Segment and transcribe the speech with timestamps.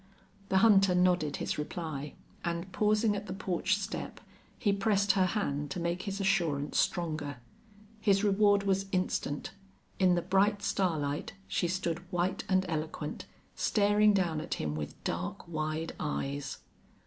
[0.49, 4.19] The hunter nodded his reply, and, pausing at the porch step,
[4.57, 7.37] he pressed her hand to make his assurance stronger.
[7.99, 9.51] His reward was instant.
[9.99, 15.47] In the bright starlight she stood white and eloquent, staring down at him with dark,
[15.47, 16.57] wide eyes.